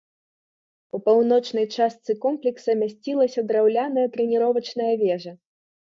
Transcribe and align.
У 0.97 0.99
паўночнай 1.09 1.67
частцы 1.75 2.11
комплекса 2.25 2.71
мясцілася 2.81 3.45
драўляная 3.53 4.07
трэніровачная 4.17 4.93
вежа. 5.03 5.31